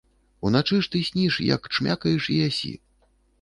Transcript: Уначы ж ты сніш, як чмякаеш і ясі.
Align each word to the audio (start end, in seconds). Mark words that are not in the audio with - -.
Уначы 0.47 0.77
ж 0.87 0.89
ты 0.95 1.01
сніш, 1.09 1.37
як 1.49 1.69
чмякаеш 1.77 2.23
і 2.37 2.39
ясі. 2.47 2.73